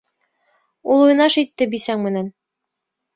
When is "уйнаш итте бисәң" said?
1.07-2.01